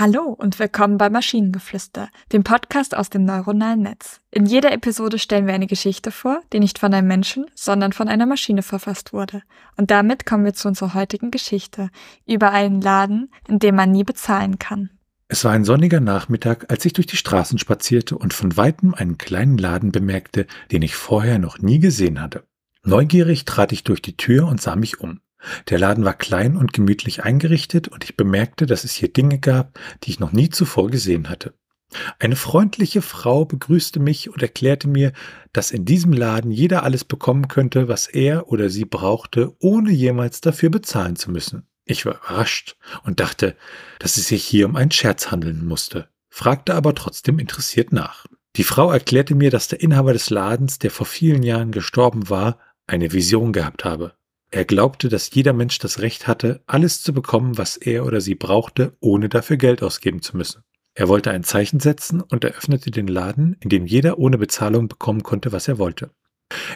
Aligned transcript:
Hallo 0.00 0.34
und 0.34 0.58
willkommen 0.58 0.96
bei 0.96 1.10
Maschinengeflüster, 1.10 2.08
dem 2.32 2.42
Podcast 2.42 2.96
aus 2.96 3.10
dem 3.10 3.26
neuronalen 3.26 3.82
Netz. 3.82 4.22
In 4.30 4.46
jeder 4.46 4.72
Episode 4.72 5.18
stellen 5.18 5.46
wir 5.46 5.52
eine 5.52 5.66
Geschichte 5.66 6.10
vor, 6.10 6.40
die 6.54 6.58
nicht 6.58 6.78
von 6.78 6.94
einem 6.94 7.06
Menschen, 7.06 7.44
sondern 7.54 7.92
von 7.92 8.08
einer 8.08 8.24
Maschine 8.24 8.62
verfasst 8.62 9.12
wurde. 9.12 9.42
Und 9.76 9.90
damit 9.90 10.24
kommen 10.24 10.46
wir 10.46 10.54
zu 10.54 10.68
unserer 10.68 10.94
heutigen 10.94 11.30
Geschichte 11.30 11.90
über 12.26 12.50
einen 12.50 12.80
Laden, 12.80 13.30
in 13.46 13.58
dem 13.58 13.74
man 13.74 13.92
nie 13.92 14.04
bezahlen 14.04 14.58
kann. 14.58 14.88
Es 15.28 15.44
war 15.44 15.52
ein 15.52 15.66
sonniger 15.66 16.00
Nachmittag, 16.00 16.70
als 16.70 16.86
ich 16.86 16.94
durch 16.94 17.06
die 17.06 17.18
Straßen 17.18 17.58
spazierte 17.58 18.16
und 18.16 18.32
von 18.32 18.56
weitem 18.56 18.94
einen 18.94 19.18
kleinen 19.18 19.58
Laden 19.58 19.92
bemerkte, 19.92 20.46
den 20.72 20.80
ich 20.80 20.94
vorher 20.94 21.38
noch 21.38 21.58
nie 21.58 21.78
gesehen 21.78 22.22
hatte. 22.22 22.44
Neugierig 22.84 23.44
trat 23.44 23.70
ich 23.70 23.84
durch 23.84 24.00
die 24.00 24.16
Tür 24.16 24.46
und 24.46 24.62
sah 24.62 24.76
mich 24.76 24.98
um. 25.00 25.20
Der 25.68 25.78
Laden 25.78 26.04
war 26.04 26.14
klein 26.14 26.56
und 26.56 26.72
gemütlich 26.72 27.24
eingerichtet 27.24 27.88
und 27.88 28.04
ich 28.04 28.16
bemerkte, 28.16 28.66
dass 28.66 28.84
es 28.84 28.92
hier 28.92 29.12
Dinge 29.12 29.38
gab, 29.38 29.78
die 30.02 30.10
ich 30.10 30.20
noch 30.20 30.32
nie 30.32 30.50
zuvor 30.50 30.90
gesehen 30.90 31.28
hatte. 31.28 31.54
Eine 32.18 32.36
freundliche 32.36 33.02
Frau 33.02 33.44
begrüßte 33.44 33.98
mich 33.98 34.30
und 34.30 34.42
erklärte 34.42 34.88
mir, 34.88 35.12
dass 35.52 35.72
in 35.72 35.84
diesem 35.84 36.12
Laden 36.12 36.52
jeder 36.52 36.84
alles 36.84 37.04
bekommen 37.04 37.48
könnte, 37.48 37.88
was 37.88 38.06
er 38.06 38.48
oder 38.48 38.70
sie 38.70 38.84
brauchte, 38.84 39.54
ohne 39.58 39.90
jemals 39.90 40.40
dafür 40.40 40.70
bezahlen 40.70 41.16
zu 41.16 41.30
müssen. 41.30 41.66
Ich 41.84 42.06
war 42.06 42.16
überrascht 42.16 42.76
und 43.02 43.18
dachte, 43.18 43.56
dass 43.98 44.16
es 44.16 44.28
sich 44.28 44.44
hier 44.44 44.66
um 44.66 44.76
einen 44.76 44.92
Scherz 44.92 45.32
handeln 45.32 45.66
musste, 45.66 46.08
fragte 46.28 46.74
aber 46.74 46.94
trotzdem 46.94 47.40
interessiert 47.40 47.92
nach. 47.92 48.26
Die 48.56 48.64
Frau 48.64 48.92
erklärte 48.92 49.34
mir, 49.34 49.50
dass 49.50 49.68
der 49.68 49.80
Inhaber 49.80 50.12
des 50.12 50.30
Ladens, 50.30 50.78
der 50.78 50.90
vor 50.90 51.06
vielen 51.06 51.42
Jahren 51.42 51.72
gestorben 51.72 52.30
war, 52.30 52.58
eine 52.86 53.12
Vision 53.12 53.52
gehabt 53.52 53.84
habe. 53.84 54.14
Er 54.50 54.64
glaubte, 54.64 55.08
dass 55.08 55.30
jeder 55.32 55.52
Mensch 55.52 55.78
das 55.78 56.00
Recht 56.00 56.26
hatte, 56.26 56.62
alles 56.66 57.02
zu 57.02 57.12
bekommen, 57.12 57.56
was 57.56 57.76
er 57.76 58.04
oder 58.04 58.20
sie 58.20 58.34
brauchte, 58.34 58.96
ohne 59.00 59.28
dafür 59.28 59.56
Geld 59.56 59.82
ausgeben 59.82 60.22
zu 60.22 60.36
müssen. 60.36 60.64
Er 60.94 61.08
wollte 61.08 61.30
ein 61.30 61.44
Zeichen 61.44 61.78
setzen 61.78 62.20
und 62.20 62.42
eröffnete 62.42 62.90
den 62.90 63.06
Laden, 63.06 63.56
in 63.60 63.68
dem 63.68 63.86
jeder 63.86 64.18
ohne 64.18 64.38
Bezahlung 64.38 64.88
bekommen 64.88 65.22
konnte, 65.22 65.52
was 65.52 65.68
er 65.68 65.78
wollte. 65.78 66.10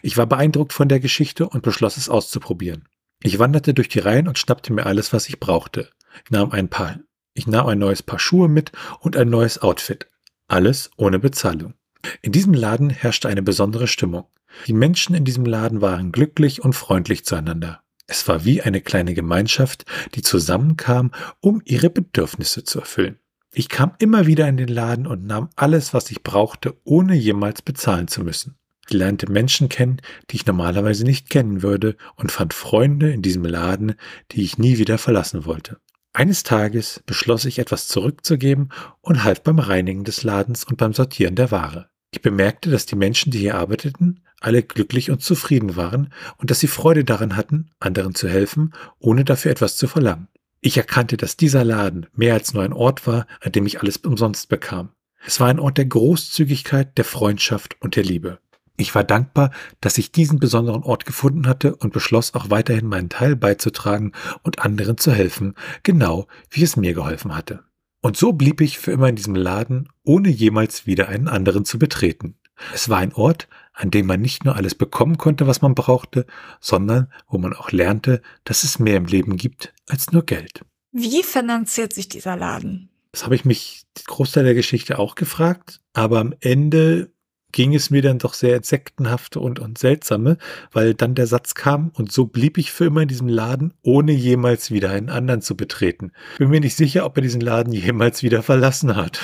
Ich 0.03 0.16
war 0.16 0.27
beeindruckt 0.27 0.72
von 0.72 0.89
der 0.89 1.00
Geschichte 1.00 1.48
und 1.48 1.62
beschloss 1.62 1.97
es 1.97 2.08
auszuprobieren. 2.08 2.89
Ich 3.22 3.41
wanderte 3.41 3.75
durch 3.75 3.88
die 3.88 3.98
Reihen 3.98 4.28
und 4.28 4.38
schnappte 4.38 4.72
mir 4.72 4.86
alles, 4.86 5.12
was 5.12 5.28
ich 5.28 5.41
brauchte. 5.41 5.91
Ich 6.25 6.31
nahm 6.31 6.53
ein 6.53 6.69
paar, 6.69 7.00
ich 7.33 7.48
nahm 7.48 7.66
ein 7.66 7.78
neues 7.81 8.05
Paar 8.05 8.20
Schuhe 8.20 8.48
mit 8.48 8.70
und 9.00 9.16
ein 9.16 9.28
neues 9.28 9.61
Outfit. 9.61 10.09
Alles 10.47 10.91
ohne 10.97 11.19
Bezahlung. 11.19 11.75
In 12.22 12.33
diesem 12.33 12.55
Laden 12.55 12.91
herrschte 12.91 13.28
eine 13.28 13.42
besondere 13.42 13.86
Stimmung. 13.86 14.27
Die 14.66 14.72
Menschen 14.72 15.14
in 15.14 15.24
diesem 15.24 15.44
Laden 15.44 15.80
waren 15.80 16.12
glücklich 16.12 16.62
und 16.62 16.74
freundlich 16.74 17.24
zueinander. 17.24 17.80
Es 18.06 18.28
war 18.28 18.44
wie 18.44 18.62
eine 18.62 18.80
kleine 18.80 19.14
Gemeinschaft, 19.14 19.84
die 20.14 20.22
zusammenkam, 20.22 21.10
um 21.41 21.62
ihre 21.64 21.91
Bedürfnisse 21.91 22.64
zu 22.64 22.80
erfüllen. 22.80 23.19
Ich 23.52 23.69
kam 23.69 23.92
immer 23.98 24.27
wieder 24.27 24.48
in 24.48 24.56
den 24.56 24.69
Laden 24.69 25.06
und 25.06 25.27
nahm 25.27 25.48
alles, 25.56 25.94
was 25.94 26.10
ich 26.10 26.22
brauchte, 26.22 26.77
ohne 26.84 27.14
jemals 27.14 27.62
bezahlen 27.62 28.08
zu 28.08 28.22
müssen. 28.22 28.56
Ich 28.86 28.92
lernte 28.92 29.30
Menschen 29.30 29.69
kennen, 29.69 30.02
die 30.30 30.36
ich 30.36 30.47
normalerweise 30.47 31.05
nicht 31.05 31.30
kennen 31.30 31.62
würde, 31.62 31.97
und 32.16 32.30
fand 32.30 32.52
Freunde 32.52 33.12
in 33.12 33.22
diesem 33.22 33.44
Laden, 33.44 33.94
die 34.32 34.42
ich 34.42 34.58
nie 34.58 34.78
wieder 34.78 34.98
verlassen 34.98 35.47
wollte. 35.47 35.78
Eines 36.12 36.42
Tages 36.42 37.02
beschloss 37.06 37.44
ich 37.44 37.58
etwas 37.58 37.88
zurückzugeben 37.88 38.70
und 39.00 39.25
half 39.25 39.42
beim 39.42 39.58
Reinigen 39.58 40.05
des 40.05 40.22
Ladens 40.22 40.64
und 40.64 40.77
beim 40.77 40.92
Sortieren 40.92 41.34
der 41.34 41.50
Ware. 41.50 41.88
Bemerkte, 42.25 42.70
dass 42.70 42.86
die 42.86 42.97
Menschen, 42.97 43.30
die 43.30 43.39
hier 43.39 43.55
arbeiteten, 43.55 44.20
alle 44.41 44.62
glücklich 44.62 45.11
und 45.11 45.22
zufrieden 45.22 45.77
waren 45.77 46.11
und 46.39 46.50
dass 46.50 46.58
sie 46.58 46.69
Freude 46.69 47.05
daran 47.05 47.36
hatten, 47.36 47.71
anderen 47.81 48.15
zu 48.15 48.28
helfen, 48.28 48.72
ohne 48.99 49.25
dafür 49.25 49.50
etwas 49.50 49.76
zu 49.76 49.87
verlangen. 49.88 50.28
Ich 50.62 50.78
erkannte, 50.78 51.19
dass 51.19 51.37
dieser 51.37 51.65
Laden 51.65 52.06
mehr 52.15 52.32
als 52.32 52.54
nur 52.54 52.62
ein 52.62 52.72
Ort 52.72 53.06
war, 53.06 53.26
an 53.43 53.53
dem 53.53 53.66
ich 53.66 53.81
alles 53.81 53.99
umsonst 53.99 54.49
bekam. 54.49 54.88
Es 55.26 55.38
war 55.38 55.49
ein 55.49 55.60
Ort 55.60 55.76
der 55.76 55.84
Großzügigkeit, 55.84 56.97
der 56.97 57.04
Freundschaft 57.04 57.76
und 57.81 57.94
der 57.94 58.04
Liebe. 58.04 58.38
Ich 58.78 58.94
war 58.94 59.04
dankbar, 59.04 59.50
dass 59.82 59.99
ich 59.99 60.10
diesen 60.10 60.38
besonderen 60.38 60.82
Ort 60.82 61.04
gefunden 61.04 61.47
hatte 61.47 61.76
und 61.76 61.93
beschloss 61.93 62.32
auch 62.32 62.49
weiterhin 62.49 62.87
meinen 62.87 63.10
Teil 63.10 63.37
beizutragen 63.37 64.12
und 64.43 64.60
anderen 64.60 64.97
zu 64.97 65.12
helfen, 65.12 65.54
genau 65.82 66.26
wie 66.49 66.62
es 66.62 66.76
mir 66.76 66.94
geholfen 66.94 67.37
hatte. 67.37 67.65
Und 68.04 68.19
so 68.19 68.34
blieb 68.34 68.60
ich 68.60 68.78
für 68.78 68.92
immer 68.92 69.09
in 69.09 69.16
diesem 69.16 69.34
Laden, 69.34 69.88
ohne 70.03 70.28
jemals 70.28 70.87
wieder 70.87 71.09
einen 71.09 71.26
anderen 71.26 71.65
zu 71.65 71.78
betreten. 71.78 72.34
Es 72.75 72.91
war 72.91 72.98
ein 72.98 73.15
Ort, 73.15 73.48
an 73.72 73.91
dem 73.91 74.04
man 74.04 74.20
nicht 74.20 74.44
nur 74.44 74.56
alles 74.56 74.75
bekommen 74.75 75.16
konnte, 75.16 75.47
was 75.47 75.62
man 75.62 75.75
brauchte, 75.75 76.26
sondern 76.60 77.10
wo 77.28 77.38
man 77.38 77.54
auch 77.54 77.72
lernte, 77.72 78.20
dass 78.44 78.62
es 78.62 78.78
mehr 78.78 78.98
im 78.98 79.06
Leben 79.06 79.38
gibt 79.38 79.72
als 79.88 80.12
nur 80.12 80.22
Geld. 80.26 80.66
Wie 80.93 81.22
finanziert 81.22 81.94
sich 81.94 82.10
dieser 82.10 82.37
Laden? 82.37 82.91
Das 83.12 83.25
habe 83.25 83.37
ich 83.37 83.47
mich 83.47 83.87
Großteil 84.06 84.44
der 84.44 84.54
Geschichte 84.54 84.98
auch 84.98 85.14
gefragt, 85.14 85.81
aber 85.94 86.20
am 86.20 86.34
Ende 86.41 87.10
ging 87.54 87.72
es 87.72 87.88
mir 87.88 88.03
dann 88.03 88.19
doch 88.19 88.34
sehr 88.34 88.56
insektenhafte 88.56 89.38
und, 89.38 89.60
und 89.60 89.78
seltsame, 89.78 90.38
weil 90.72 90.92
dann 90.92 91.15
der 91.15 91.28
Satz 91.28 91.54
kam 91.54 91.92
und 91.94 92.10
so 92.10 92.26
blieb 92.26 92.59
ich 92.59 92.72
für 92.72 92.87
immer 92.87 93.03
in 93.03 93.09
diesem 93.09 93.28
Laden, 93.28 93.72
ohne 93.82 94.10
jemals 94.10 94.72
wieder 94.72 94.91
einen 94.91 95.09
anderen 95.09 95.41
zu 95.41 95.56
betreten. 95.56 96.10
Bin 96.37 96.50
mir 96.50 96.60
nicht 96.60 96.75
sicher, 96.75 97.06
ob 97.06 97.16
er 97.16 97.22
diesen 97.22 97.41
Laden 97.41 97.72
jemals 97.72 98.25
wieder 98.25 98.43
verlassen 98.43 98.97
hat. 98.97 99.20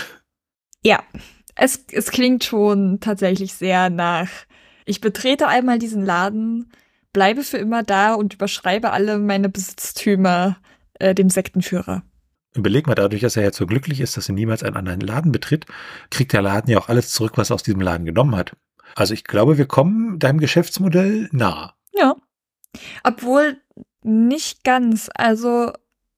Ja, 0.84 1.02
es, 1.56 1.84
es 1.90 2.12
klingt 2.12 2.44
schon 2.44 3.00
tatsächlich 3.00 3.52
sehr 3.54 3.90
nach, 3.90 4.30
ich 4.86 5.00
betrete 5.00 5.48
einmal 5.48 5.80
diesen 5.80 6.06
Laden, 6.06 6.70
bleibe 7.12 7.42
für 7.42 7.58
immer 7.58 7.82
da 7.82 8.14
und 8.14 8.34
überschreibe 8.34 8.92
alle 8.92 9.19
meine 9.19 9.48
Besitztümer 9.48 10.56
äh, 11.00 11.16
dem 11.16 11.30
Sektenführer. 11.30 12.04
Überleg 12.55 12.87
mal, 12.87 12.94
dadurch, 12.94 13.22
dass 13.22 13.37
er 13.37 13.44
jetzt 13.44 13.59
so 13.59 13.66
glücklich 13.66 14.00
ist, 14.00 14.16
dass 14.16 14.28
er 14.28 14.34
niemals 14.34 14.62
einen 14.62 14.77
anderen 14.77 15.00
Laden 15.00 15.31
betritt, 15.31 15.66
kriegt 16.11 16.33
der 16.33 16.43
Laden 16.43 16.71
ja 16.71 16.78
auch 16.78 16.88
alles 16.88 17.12
zurück, 17.12 17.33
was 17.37 17.50
er 17.50 17.55
aus 17.55 17.62
diesem 17.62 17.81
Laden 17.81 18.06
genommen 18.06 18.34
hat. 18.34 18.56
Also 18.97 19.15
ich 19.15 19.25
glaube, 19.25 19.56
wir 19.56 19.66
kommen 19.66 20.19
deinem 20.19 20.41
Geschäftsmodell 20.41 21.28
nah. 21.33 21.75
Ja. 21.93 22.16
Obwohl 23.05 23.59
nicht 24.03 24.65
ganz. 24.65 25.11
Also 25.15 25.72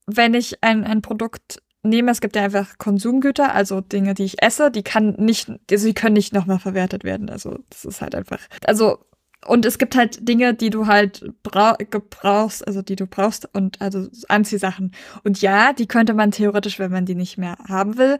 wenn 0.06 0.34
ich 0.34 0.62
ein, 0.62 0.84
ein 0.84 1.02
Produkt 1.02 1.62
nehme, 1.82 2.10
es 2.10 2.20
gibt 2.20 2.36
ja 2.36 2.42
einfach 2.42 2.78
Konsumgüter, 2.78 3.54
also 3.54 3.80
Dinge, 3.80 4.14
die 4.14 4.24
ich 4.24 4.42
esse, 4.42 4.70
die 4.70 4.82
kann 4.82 5.14
nicht, 5.18 5.50
also 5.70 5.86
die 5.86 5.94
können 5.94 6.14
nicht 6.14 6.32
nochmal 6.32 6.58
verwertet 6.58 7.04
werden. 7.04 7.28
Also 7.28 7.58
das 7.70 7.84
ist 7.84 8.00
halt 8.00 8.14
einfach. 8.14 8.40
Also 8.64 9.04
und 9.46 9.66
es 9.66 9.78
gibt 9.78 9.96
halt 9.96 10.28
Dinge, 10.28 10.54
die 10.54 10.70
du 10.70 10.86
halt 10.86 11.24
brauchst, 11.42 12.66
also 12.66 12.82
die 12.82 12.96
du 12.96 13.06
brauchst 13.06 13.48
und 13.54 13.80
also 13.80 14.08
Anziehsachen. 14.28 14.94
Und 15.24 15.42
ja, 15.42 15.72
die 15.72 15.86
könnte 15.86 16.14
man 16.14 16.30
theoretisch, 16.30 16.78
wenn 16.78 16.92
man 16.92 17.06
die 17.06 17.14
nicht 17.14 17.38
mehr 17.38 17.56
haben 17.68 17.98
will, 17.98 18.18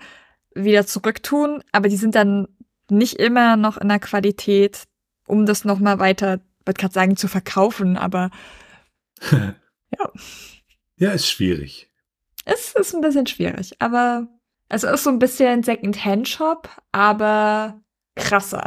wieder 0.54 0.86
zurücktun, 0.86 1.62
aber 1.72 1.88
die 1.88 1.96
sind 1.96 2.14
dann 2.14 2.48
nicht 2.90 3.14
immer 3.14 3.56
noch 3.56 3.78
in 3.78 3.88
der 3.88 4.00
Qualität, 4.00 4.84
um 5.26 5.46
das 5.46 5.64
nochmal 5.64 5.98
weiter, 5.98 6.40
ich 6.60 6.66
wollte 6.66 6.80
gerade 6.80 6.94
sagen, 6.94 7.16
zu 7.16 7.28
verkaufen, 7.28 7.96
aber 7.96 8.30
ja. 9.30 10.12
Ja, 10.96 11.10
ist 11.12 11.30
schwierig. 11.30 11.88
Es 12.44 12.74
ist 12.74 12.94
ein 12.94 13.00
bisschen 13.00 13.26
schwierig, 13.26 13.72
aber 13.78 14.26
also 14.68 14.88
ist 14.88 15.04
so 15.04 15.10
ein 15.10 15.18
bisschen 15.18 15.62
Second-Hand-Shop, 15.62 16.68
aber 16.92 17.80
krasser. 18.16 18.64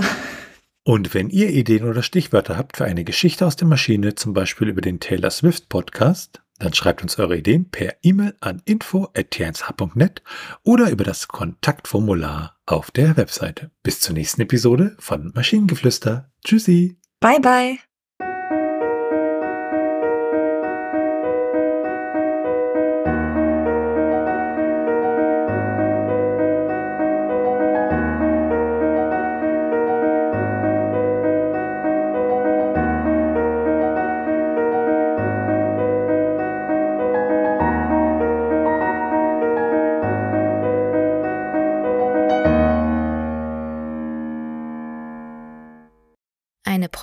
Und 0.87 1.15
wenn 1.15 1.31
ihr 1.31 1.49
Ideen 1.49 1.83
oder 1.83 2.03
Stichwörter 2.03 2.57
habt 2.57 2.77
für 2.77 2.85
eine 2.85 3.03
Geschichte 3.03 3.47
aus 3.47 3.55
der 3.55 3.67
Maschine, 3.67 4.13
zum 4.13 4.33
Beispiel 4.33 4.69
über 4.69 4.81
den 4.81 4.99
Taylor 4.99 5.31
Swift 5.31 5.67
Podcast, 5.67 6.43
dann 6.59 6.75
schreibt 6.75 7.01
uns 7.01 7.17
eure 7.17 7.35
Ideen 7.35 7.71
per 7.71 7.95
E-Mail 8.03 8.35
an 8.39 8.61
info.tnsh.net 8.65 10.21
oder 10.63 10.91
über 10.91 11.03
das 11.03 11.27
Kontaktformular 11.27 12.59
auf 12.67 12.91
der 12.91 13.17
Webseite. 13.17 13.71
Bis 13.81 13.99
zur 13.99 14.13
nächsten 14.13 14.41
Episode 14.41 14.95
von 14.99 15.31
Maschinengeflüster. 15.33 16.31
Tschüssi. 16.43 16.99
Bye 17.19 17.39
bye. 17.39 17.79